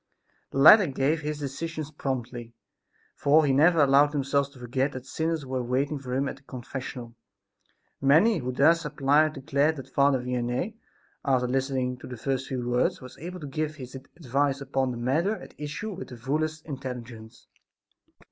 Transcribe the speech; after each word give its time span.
The 0.49 0.57
latter 0.57 0.87
gave 0.87 1.21
his 1.21 1.37
decisions 1.37 1.91
promptly, 1.91 2.55
for 3.15 3.45
he 3.45 3.53
never 3.53 3.83
allowed 3.83 4.13
himself 4.13 4.51
to 4.51 4.57
forget 4.57 4.93
that 4.93 5.05
sinners 5.05 5.45
were 5.45 5.61
waiting 5.61 5.99
for 5.99 6.15
him 6.15 6.27
at 6.27 6.39
his 6.39 6.47
confessional. 6.47 7.13
Many 8.01 8.39
who 8.39 8.51
thus 8.51 8.83
applied 8.83 9.33
declared 9.33 9.75
that 9.75 9.93
Father 9.93 10.19
Vianney, 10.19 10.73
after 11.23 11.47
listening 11.47 11.99
to 11.99 12.07
the 12.07 12.17
first 12.17 12.47
few 12.47 12.67
words, 12.67 12.99
was 12.99 13.15
able 13.19 13.41
to 13.41 13.45
give 13.45 13.75
his 13.75 13.93
advice 13.93 14.59
upon 14.59 14.89
the 14.89 14.97
matter 14.97 15.35
at 15.35 15.53
issue 15.59 15.91
with 15.93 16.07
the 16.07 16.17
fullest 16.17 16.65
intelligence. 16.65 17.45